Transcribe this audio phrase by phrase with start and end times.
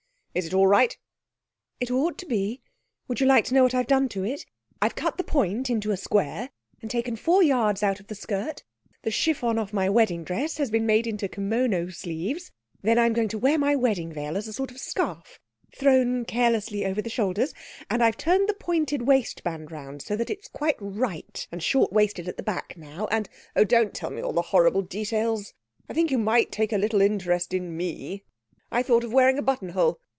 [0.33, 0.97] 'Is it all right?'
[1.81, 2.61] 'It ought to be.
[3.09, 4.45] Would you like to know what I've done to it?
[4.81, 8.63] I've cut the point into a square, and taken four yards out of the skirt;
[9.01, 12.49] the chiffon off my wedding dress has been made into kimono sleeves;
[12.81, 15.37] then I'm going to wear my wedding veil as a sort of scarf
[15.75, 17.53] thrown carelessly over the shoulders;
[17.89, 21.91] and I've turned the pointed waist band round, so that it's quite right and short
[21.91, 23.27] waisted at the back now, and'
[23.57, 25.53] 'Oh, don't tell me the horrible details!
[25.89, 28.23] I think you might take a little interest in me.
[28.71, 29.99] I thought of wearing a buttonhole.